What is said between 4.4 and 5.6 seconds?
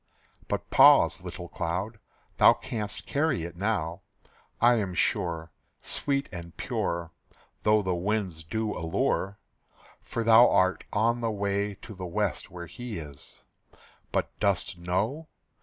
I am sure,